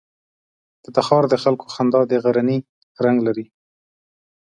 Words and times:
د 0.83 0.85
تخار 0.97 1.23
د 1.29 1.35
خلکو 1.43 1.65
خندا 1.73 2.01
د 2.07 2.13
غرنی 2.23 2.57
رنګ 3.05 3.17
لري. 3.27 3.45